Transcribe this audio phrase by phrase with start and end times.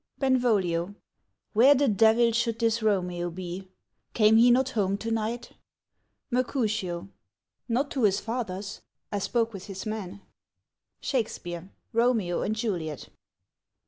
[0.17, 0.95] Benvolio.
[1.53, 3.69] Where the devil should this Romeo be?
[4.15, 5.51] Came he not home to night?
[6.31, 7.09] Mercutio.
[7.69, 10.21] Not to his father's; I spoke with his man.
[11.01, 13.09] SHAKESPEARE: Romeo and Juliet.